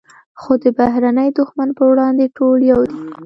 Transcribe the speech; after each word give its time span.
خو 0.39 0.51
د 0.63 0.65
بهرني 0.77 1.27
دښمن 1.39 1.69
پر 1.77 1.85
وړاندې 1.91 2.25
ټول 2.37 2.59
یو 2.71 2.81
دي. 2.89 2.99